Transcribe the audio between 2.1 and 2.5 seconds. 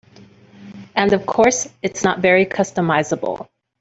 very